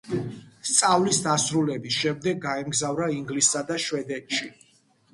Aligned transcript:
სწავლის 0.69 1.19
დასრულების 1.25 1.99
შემდეგ, 1.99 2.41
გაემგზავრა 2.49 3.13
ინგლისსა 3.21 3.67
და 3.73 3.81
შვედეთში. 3.89 4.55